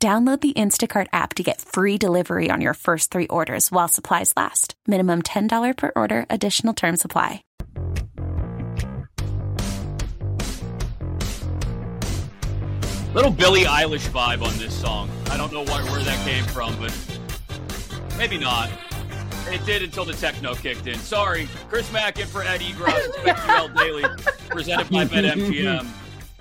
[0.00, 4.32] Download the Instacart app to get free delivery on your first three orders while supplies
[4.34, 4.72] last.
[4.86, 7.44] Minimum $10 per order, additional term supply.
[13.12, 15.10] Little Billie Eilish vibe on this song.
[15.26, 16.96] I don't know why, where that came from, but
[18.16, 18.70] maybe not.
[19.48, 20.98] It did until the techno kicked in.
[21.00, 21.46] Sorry.
[21.68, 23.10] Chris Mackin for Eddie Egros.
[23.26, 24.04] It's Daily,
[24.48, 25.86] presented by BetMGM,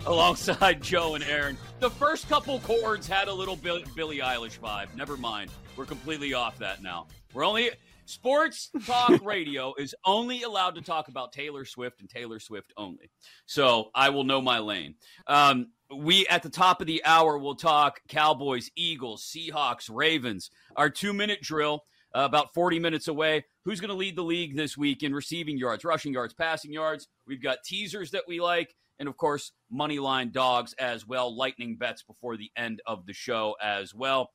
[0.05, 1.57] alongside Joe and Erin.
[1.79, 4.93] The first couple chords had a little Bill- Billie Eilish vibe.
[4.95, 5.51] Never mind.
[5.75, 7.07] We're completely off that now.
[7.33, 7.71] We're only
[8.05, 13.11] sports talk radio is only allowed to talk about Taylor Swift and Taylor Swift only.
[13.45, 14.95] So I will know my lane.
[15.27, 20.49] Um, we at the top of the hour will talk Cowboys, Eagles, Seahawks, Ravens.
[20.75, 21.83] Our two minute drill.
[22.11, 23.45] Uh, about 40 minutes away.
[23.65, 27.07] Who's going to lead the league this week in receiving yards, rushing yards, passing yards?
[27.27, 31.77] We've got teasers that we like and of course, money line dogs as well, lightning
[31.77, 34.31] bets before the end of the show as well.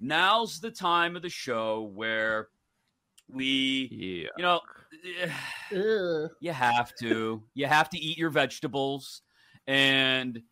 [0.00, 2.48] Now's the time of the show where
[3.28, 4.28] we, Yeah.
[4.36, 4.60] you know,
[6.40, 9.22] you have to, you have to eat your vegetables,
[9.66, 10.42] and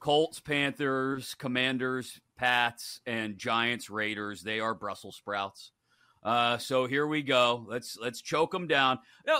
[0.00, 5.72] Colts, Panthers, Commanders, Pats, and Giants, Raiders, they are Brussels sprouts.
[6.26, 7.64] Uh, so here we go.
[7.68, 8.98] Let's let's choke them down.
[9.28, 9.38] Now,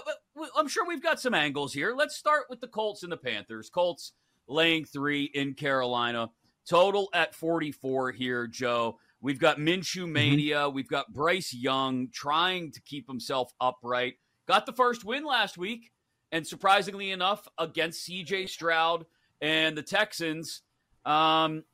[0.56, 1.92] I'm sure we've got some angles here.
[1.96, 3.68] Let's start with the Colts and the Panthers.
[3.68, 4.12] Colts
[4.46, 6.30] laying three in Carolina.
[6.68, 8.98] Total at 44 here, Joe.
[9.20, 10.68] We've got Minshew mania.
[10.68, 14.14] We've got Bryce Young trying to keep himself upright.
[14.46, 15.90] Got the first win last week,
[16.30, 19.06] and surprisingly enough, against CJ Stroud
[19.40, 20.62] and the Texans.
[21.04, 21.64] Um,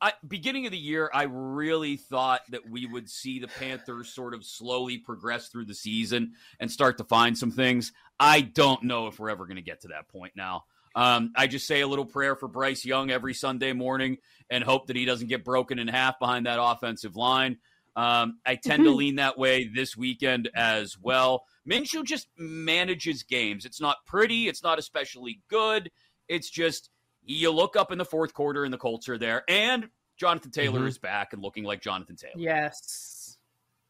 [0.00, 4.34] I, beginning of the year, I really thought that we would see the Panthers sort
[4.34, 7.92] of slowly progress through the season and start to find some things.
[8.20, 10.64] I don't know if we're ever going to get to that point now.
[10.94, 14.18] Um, I just say a little prayer for Bryce Young every Sunday morning
[14.50, 17.58] and hope that he doesn't get broken in half behind that offensive line.
[17.94, 21.44] Um, I tend to lean that way this weekend as well.
[21.68, 23.64] Minshew just manages games.
[23.64, 24.48] It's not pretty.
[24.48, 25.90] It's not especially good.
[26.28, 26.90] It's just
[27.28, 30.80] you look up in the fourth quarter and the Colts are there, and Jonathan Taylor
[30.80, 30.88] Mhm.
[30.88, 32.32] is back and looking like Jonathan Taylor.
[32.36, 33.38] Yes.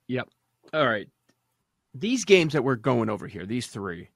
[0.09, 0.29] Yep.
[0.75, 1.09] All right.
[1.95, 4.11] These games that we're going over here, these three,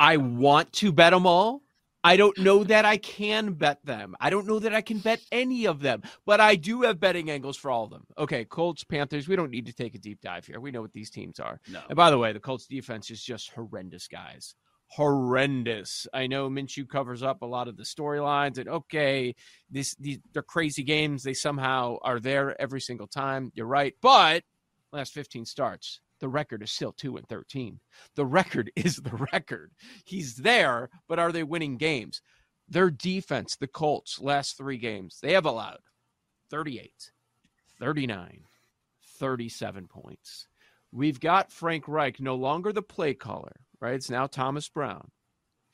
[0.00, 1.62] I want to bet them all.
[2.04, 4.16] I don't know that I can bet them.
[4.20, 7.30] I don't know that I can bet any of them, but I do have betting
[7.30, 8.04] angles for all of them.
[8.18, 10.58] Okay, Colts, Panthers, we don't need to take a deep dive here.
[10.60, 11.60] We know what these teams are.
[11.68, 11.80] No.
[11.88, 14.56] And by the way, the Colts defense is just horrendous, guys.
[14.94, 16.06] Horrendous.
[16.12, 19.34] I know Minshew covers up a lot of the storylines, and okay,
[19.70, 21.22] this these they're crazy games.
[21.22, 23.50] They somehow are there every single time.
[23.54, 24.44] You're right, but
[24.92, 27.80] last 15 starts, the record is still two and 13.
[28.16, 29.72] The record is the record.
[30.04, 32.20] He's there, but are they winning games?
[32.68, 35.80] Their defense, the Colts, last three games, they have allowed
[36.50, 37.12] 38,
[37.78, 38.44] 39,
[39.18, 40.48] 37 points.
[40.92, 43.94] We've got Frank Reich, no longer the play caller, right?
[43.94, 45.10] It's now Thomas Brown,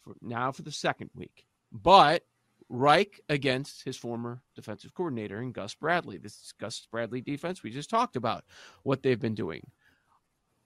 [0.02, 1.44] for now for the second week.
[1.70, 2.24] But
[2.70, 6.16] Reich against his former defensive coordinator and Gus Bradley.
[6.16, 7.62] This is Gus Bradley defense.
[7.62, 8.44] We just talked about
[8.82, 9.62] what they've been doing.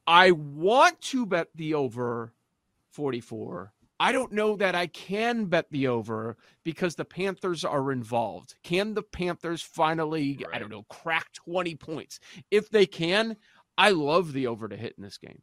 [0.06, 2.32] I want to bet the over
[2.90, 3.72] 44.
[3.98, 8.54] I don't know that I can bet the over because the Panthers are involved.
[8.62, 12.18] Can the Panthers finally, I don't know, crack 20 points?
[12.50, 13.36] If they can,
[13.78, 15.42] I love the over to hit in this game.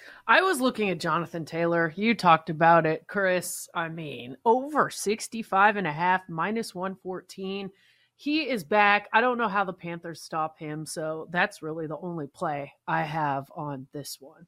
[0.27, 1.93] I was looking at Jonathan Taylor.
[1.95, 3.67] You talked about it, Chris.
[3.73, 7.71] I mean, over 65 and a half, minus 114.
[8.15, 9.09] He is back.
[9.13, 10.85] I don't know how the Panthers stop him.
[10.85, 14.45] So that's really the only play I have on this one.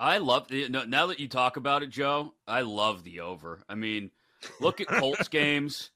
[0.00, 2.34] I love the now that you talk about it, Joe.
[2.46, 3.62] I love the over.
[3.68, 4.10] I mean,
[4.60, 5.90] look at Colts games.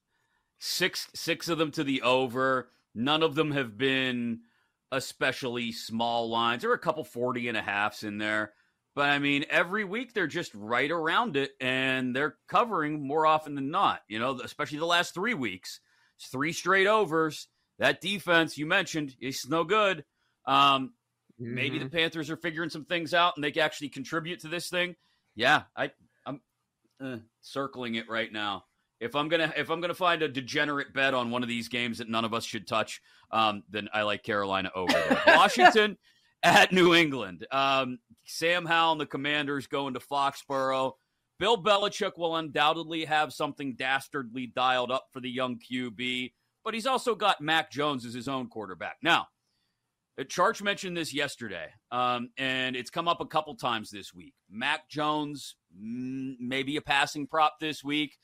[0.58, 2.68] Six six of them to the over.
[2.94, 4.40] None of them have been
[4.92, 6.62] especially small lines.
[6.62, 8.52] There are a couple 40 and a halfs in there.
[8.94, 13.54] But I mean, every week they're just right around it and they're covering more often
[13.54, 15.80] than not, you know, especially the last three weeks.
[16.18, 17.48] It's three straight overs.
[17.78, 20.04] That defense you mentioned is no good.
[20.46, 20.92] Um,
[21.40, 21.54] mm-hmm.
[21.54, 21.96] Maybe the mm-hmm.
[21.96, 24.94] Panthers are figuring some things out and they can actually contribute to this thing.
[25.34, 25.90] Yeah, I,
[26.26, 26.42] I'm
[27.02, 28.64] uh, circling it right now.
[29.02, 31.98] If I'm gonna if I'm gonna find a degenerate bet on one of these games
[31.98, 33.02] that none of us should touch,
[33.32, 34.94] um, then I like Carolina over.
[35.26, 35.98] Washington
[36.44, 37.44] at New England.
[37.50, 40.92] Um, Sam Howell and the Commanders going to Foxborough.
[41.40, 46.32] Bill Belichick will undoubtedly have something dastardly dialed up for the young QB,
[46.64, 48.98] but he's also got Mac Jones as his own quarterback.
[49.02, 49.26] Now,
[50.20, 54.34] Charch mentioned this yesterday, um, and it's come up a couple times this week.
[54.48, 58.16] Mac Jones, mm, maybe a passing prop this week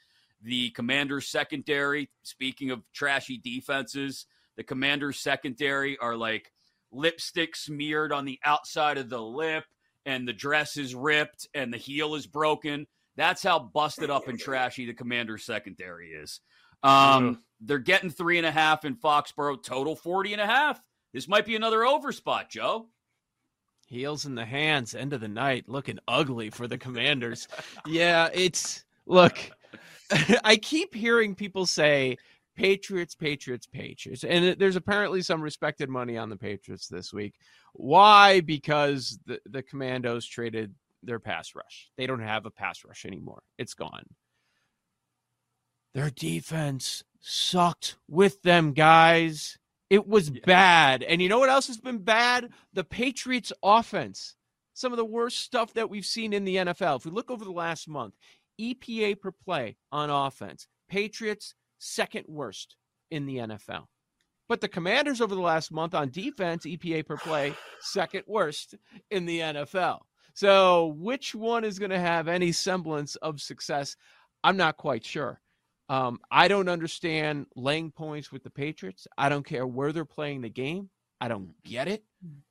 [0.42, 2.10] the Commanders secondary.
[2.22, 4.26] Speaking of trashy defenses,
[4.56, 6.52] the Commanders secondary are like
[6.90, 9.64] lipstick smeared on the outside of the lip,
[10.06, 12.86] and the dress is ripped, and the heel is broken.
[13.16, 16.40] That's how busted up and trashy the Commanders secondary is.
[16.82, 20.80] Um, they're getting three and a half in Foxborough, total 40 and a half.
[21.12, 22.88] This might be another over spot, Joe.
[23.86, 27.48] Heels in the hands, end of the night, looking ugly for the Commanders.
[27.86, 29.38] yeah, it's look.
[30.44, 32.16] I keep hearing people say
[32.58, 34.24] Patriots, Patriots, Patriots.
[34.24, 37.34] And there's apparently some respected money on the Patriots this week.
[37.74, 38.40] Why?
[38.40, 41.90] Because the, the Commandos traded their pass rush.
[41.96, 44.04] They don't have a pass rush anymore, it's gone.
[45.94, 49.58] Their defense sucked with them, guys.
[49.90, 50.40] It was yeah.
[50.44, 51.02] bad.
[51.02, 52.50] And you know what else has been bad?
[52.74, 54.34] The Patriots' offense.
[54.74, 56.98] Some of the worst stuff that we've seen in the NFL.
[56.98, 58.14] If we look over the last month,
[58.60, 60.66] EPA per play on offense.
[60.88, 62.76] Patriots, second worst
[63.10, 63.84] in the NFL.
[64.48, 68.74] But the Commanders over the last month on defense, EPA per play, second worst
[69.10, 70.00] in the NFL.
[70.32, 73.96] So, which one is going to have any semblance of success?
[74.44, 75.40] I'm not quite sure.
[75.88, 79.06] Um, I don't understand laying points with the Patriots.
[79.16, 80.90] I don't care where they're playing the game.
[81.20, 82.04] I don't get it.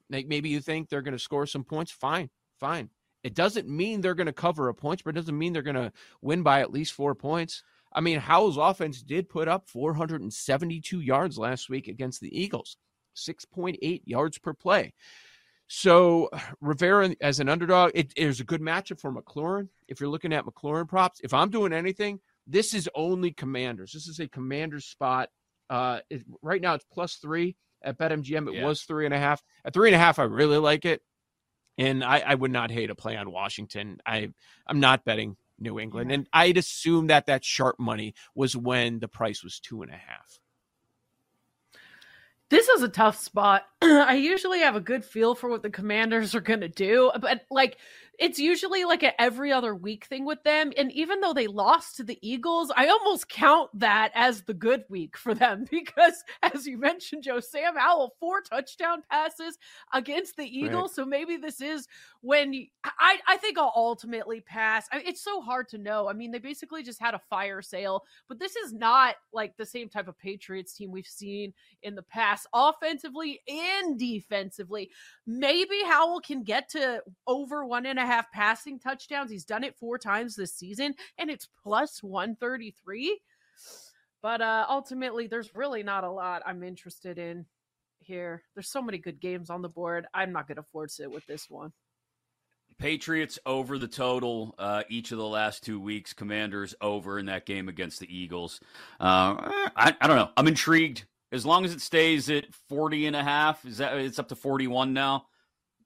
[0.09, 1.91] Like maybe you think they're going to score some points.
[1.91, 2.89] Fine, fine.
[3.27, 5.75] It doesn't mean they're going to cover a point, but it doesn't mean they're going
[5.75, 5.91] to
[6.21, 7.61] win by at least four points.
[7.91, 12.77] I mean, Howell's offense did put up 472 yards last week against the Eagles,
[13.17, 14.93] 6.8 yards per play.
[15.67, 16.29] So
[16.61, 19.67] Rivera as an underdog, it is a good matchup for McLaurin.
[19.89, 23.91] If you're looking at McLaurin props, if I'm doing anything, this is only Commanders.
[23.91, 25.27] This is a Commanders spot.
[25.69, 28.47] Uh, it, right now it's plus three at BetMGM.
[28.47, 28.65] It yeah.
[28.65, 29.43] was three and a half.
[29.65, 31.01] At three and a half, I really like it,
[31.77, 33.99] and I, I would not hate a play on Washington.
[34.05, 34.29] I
[34.65, 39.07] I'm not betting New England, and I'd assume that that sharp money was when the
[39.07, 40.39] price was two and a half.
[42.49, 43.65] This is a tough spot.
[43.81, 47.41] I usually have a good feel for what the commanders are going to do, but
[47.51, 47.77] like
[48.17, 50.71] it's usually like an every other week thing with them.
[50.75, 54.85] And even though they lost to the Eagles, I almost count that as the good
[54.89, 59.59] week for them because, as you mentioned, Joe, Sam Howell, four touchdown passes
[59.93, 60.91] against the Eagles.
[60.91, 60.95] Right.
[60.95, 61.87] So maybe this is
[62.21, 64.87] when you, I, I think I'll ultimately pass.
[64.91, 66.09] I it's so hard to know.
[66.09, 69.65] I mean, they basically just had a fire sale, but this is not like the
[69.65, 74.89] same type of Patriots team we've seen in the past, offensively and defensively.
[75.27, 79.29] Maybe Howell can get to over one and a half passing touchdowns.
[79.29, 83.19] He's done it four times this season, and it's plus 133.
[84.21, 87.45] But uh, ultimately, there's really not a lot I'm interested in
[87.99, 88.43] here.
[88.55, 90.07] There's so many good games on the board.
[90.13, 91.71] I'm not going to force it with this one.
[92.79, 96.13] Patriots over the total uh, each of the last two weeks.
[96.13, 98.59] Commanders over in that game against the Eagles.
[98.99, 99.35] Uh,
[99.75, 100.29] I, I, don't know.
[100.37, 101.05] I'm intrigued.
[101.31, 104.35] As long as it stays at 40 and a half, is that it's up to
[104.35, 105.25] 41 now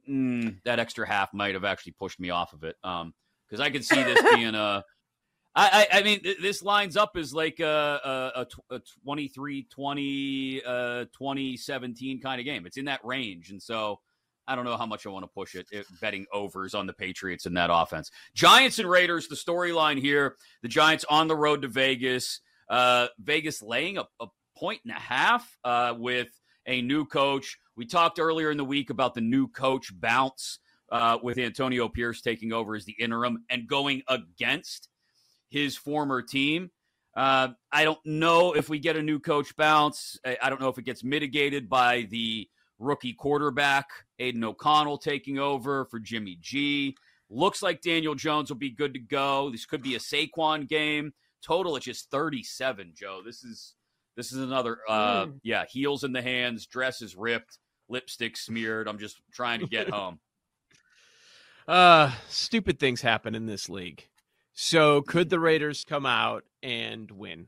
[0.10, 2.75] mm, that extra half might have actually pushed me off of it.
[2.84, 3.13] Um,
[3.48, 4.84] because I could see this being a.
[5.53, 11.05] I, I, I mean, this lines up as like a, a, a 23 20, uh,
[11.17, 12.65] 2017 kind of game.
[12.65, 13.50] It's in that range.
[13.50, 14.00] And so
[14.48, 16.93] I don't know how much I want to push it, it betting overs on the
[16.93, 18.12] Patriots in that offense.
[18.34, 22.39] Giants and Raiders, the storyline here the Giants on the road to Vegas.
[22.70, 26.29] Uh, Vegas laying a, a point and a half uh, with
[26.65, 27.58] a new coach.
[27.81, 30.59] We talked earlier in the week about the new coach bounce
[30.91, 34.88] uh, with Antonio Pierce taking over as the interim and going against
[35.50, 36.69] his former team.
[37.15, 40.19] Uh, I don't know if we get a new coach bounce.
[40.23, 42.47] I don't know if it gets mitigated by the
[42.77, 43.88] rookie quarterback,
[44.19, 46.95] Aidan O'Connell, taking over for Jimmy G.
[47.31, 49.50] Looks like Daniel Jones will be good to go.
[49.50, 51.13] This could be a Saquon game.
[51.41, 53.21] Total, it's just 37, Joe.
[53.25, 53.73] This is
[54.15, 55.39] this is another, uh, mm.
[55.41, 57.57] yeah, heels in the hands, dress is ripped,
[57.91, 58.88] lipstick smeared.
[58.88, 60.19] I'm just trying to get home.
[61.67, 64.07] Uh, stupid things happen in this league.
[64.53, 67.48] So could the Raiders come out and win?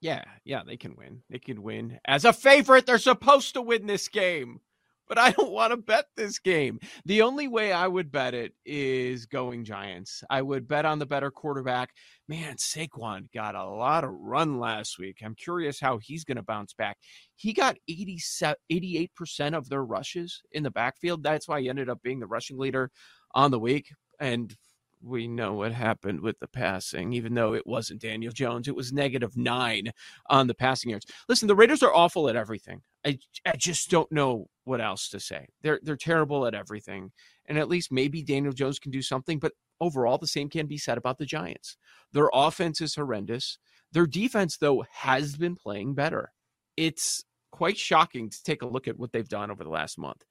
[0.00, 1.22] Yeah, yeah, they can win.
[1.28, 1.98] They can win.
[2.04, 4.60] As a favorite, they're supposed to win this game
[5.08, 6.78] but I don't want to bet this game.
[7.04, 10.22] The only way I would bet it is going Giants.
[10.30, 11.90] I would bet on the better quarterback.
[12.28, 15.18] Man, Saquon got a lot of run last week.
[15.24, 16.98] I'm curious how he's going to bounce back.
[17.36, 21.22] He got 88% of their rushes in the backfield.
[21.22, 22.90] That's why he ended up being the rushing leader
[23.34, 23.92] on the week.
[24.20, 24.54] And
[25.02, 28.68] we know what happened with the passing, even though it wasn't Daniel Jones.
[28.68, 29.92] It was negative nine
[30.28, 31.06] on the passing yards.
[31.28, 32.82] Listen, the Raiders are awful at everything.
[33.08, 35.48] I, I just don't know what else to say.
[35.62, 37.12] They're they're terrible at everything.
[37.46, 40.76] And at least maybe Daniel Jones can do something, but overall the same can be
[40.76, 41.76] said about the Giants.
[42.12, 43.58] Their offense is horrendous.
[43.92, 46.32] Their defense, though, has been playing better.
[46.76, 50.24] It's quite shocking to take a look at what they've done over the last month.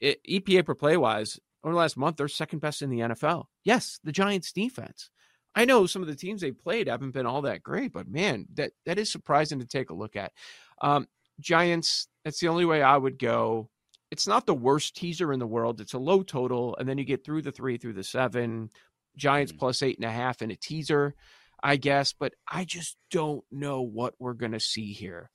[0.00, 3.44] It, EPA per play wise, over the last month, they're second best in the NFL.
[3.62, 5.10] Yes, the Giants defense.
[5.54, 8.46] I know some of the teams they've played haven't been all that great, but man,
[8.54, 10.32] that that is surprising to take a look at.
[10.80, 11.06] Um,
[11.40, 13.68] Giants, that's the only way I would go.
[14.10, 15.80] It's not the worst teaser in the world.
[15.80, 18.70] It's a low total, and then you get through the three, through the seven.
[19.16, 19.60] Giants mm-hmm.
[19.60, 21.14] plus eight and a half in a teaser,
[21.62, 25.30] I guess, but I just don't know what we're going to see here.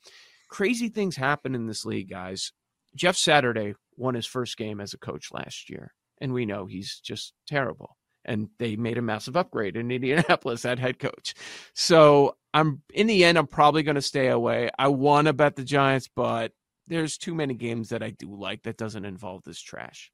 [0.49, 2.51] Crazy things happen in this league, guys.
[2.95, 6.99] Jeff Saturday won his first game as a coach last year and we know he's
[6.99, 7.95] just terrible.
[8.25, 11.33] And they made a massive upgrade in Indianapolis at head coach.
[11.73, 14.69] So I'm in the end, I'm probably going to stay away.
[14.77, 16.51] I want to bet the Giants, but
[16.89, 20.11] there's too many games that I do like that doesn't involve this trash.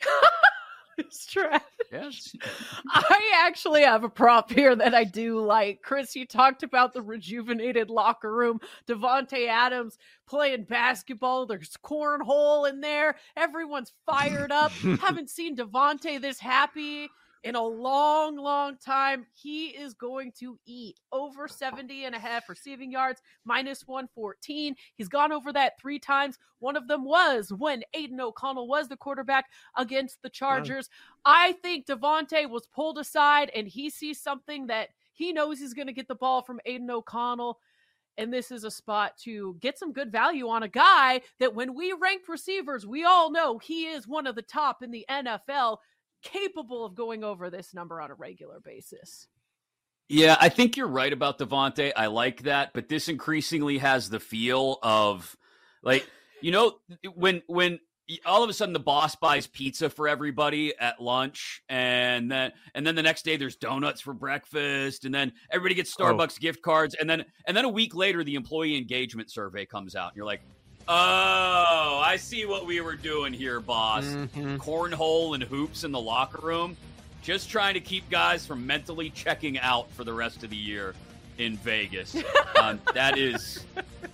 [1.00, 1.62] It's trash.
[1.90, 2.36] Yes.
[2.90, 5.80] I actually have a prop here that I do like.
[5.82, 8.60] Chris, you talked about the rejuvenated locker room.
[8.86, 9.96] Davante Adams
[10.28, 11.46] playing basketball.
[11.46, 13.16] There's cornhole in there.
[13.36, 14.72] Everyone's fired up.
[15.00, 17.08] Haven't seen Devonte this happy
[17.42, 19.26] in a long, long time.
[19.32, 24.74] He is going to eat over 70 and a half receiving yards, minus 114.
[24.96, 26.38] He's gone over that three times.
[26.58, 30.90] One of them was when Aidan O'Connell was the quarterback against the Chargers.
[31.24, 35.86] I think Davante was pulled aside and he sees something that He knows he's going
[35.88, 37.58] to get the ball from Aidan O'Connell.
[38.18, 41.74] And this is a spot to get some good value on a guy that when
[41.74, 45.78] we ranked receivers, we all know he is one of the top in the NFL,
[46.22, 49.28] capable of going over this number on a regular basis.
[50.08, 51.92] Yeah, I think you're right about Davante.
[51.94, 55.36] I like that, but this increasingly has the feel of
[55.82, 56.08] like
[56.40, 56.74] you know
[57.14, 57.78] when when
[58.26, 62.84] all of a sudden the boss buys pizza for everybody at lunch and then and
[62.84, 66.04] then the next day there's donuts for breakfast and then everybody gets oh.
[66.04, 66.40] Starbucks oh.
[66.40, 70.08] gift cards and then and then a week later the employee engagement survey comes out
[70.08, 70.42] and you're like
[70.88, 74.56] oh I see what we were doing here boss mm-hmm.
[74.56, 76.76] cornhole and hoops in the locker room
[77.22, 80.94] just trying to keep guys from mentally checking out for the rest of the year
[81.38, 82.16] in Vegas.
[82.60, 83.64] um, that is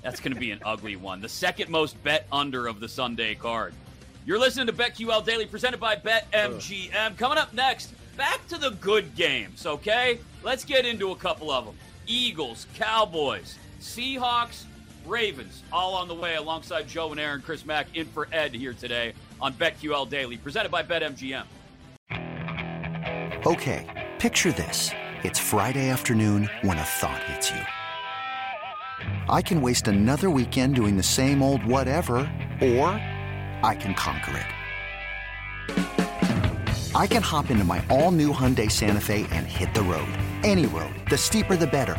[0.02, 1.20] that's going to be an ugly one.
[1.20, 3.74] The second most bet under of the Sunday card.
[4.24, 7.16] You're listening to BetQL Daily, presented by BetMGM.
[7.16, 9.66] Coming up next, back to the good games.
[9.66, 11.76] Okay, let's get into a couple of them.
[12.08, 14.64] Eagles, Cowboys, Seahawks,
[15.06, 16.34] Ravens, all on the way.
[16.36, 20.70] Alongside Joe and Erin, Chris Mack in for Ed here today on BetQL Daily, presented
[20.70, 21.44] by BetMGM.
[23.46, 24.90] Okay, picture this.
[25.22, 27.60] It's Friday afternoon when a thought hits you.
[29.28, 32.16] I can waste another weekend doing the same old whatever,
[32.60, 32.88] or
[33.62, 34.46] I can conquer it.
[36.94, 40.08] I can hop into my all new Hyundai Santa Fe and hit the road.
[40.42, 40.94] Any road.
[41.10, 41.98] The steeper, the better.